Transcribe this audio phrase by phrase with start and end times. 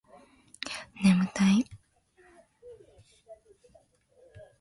[0.95, 1.63] 眠たい